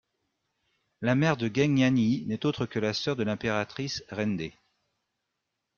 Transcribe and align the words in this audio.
La 1.03 1.13
mère 1.13 1.37
de 1.37 1.47
Geng 1.47 1.77
Yanyi 1.77 2.25
n'est 2.25 2.47
autre 2.47 2.65
que 2.65 2.79
la 2.79 2.91
sœur 2.91 3.15
de 3.15 3.21
l’impératrice 3.21 4.03
Rende. 4.09 4.49